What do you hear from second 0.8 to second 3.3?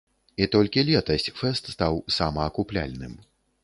летась фэст стаў самаакупляльным.